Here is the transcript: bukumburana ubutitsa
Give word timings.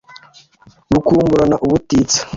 bukumburana 0.91 1.55
ubutitsa 1.65 2.19